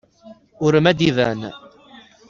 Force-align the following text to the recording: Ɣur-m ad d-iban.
Ɣur-m 0.61 0.85
ad 0.91 0.95
d-iban. 0.99 1.41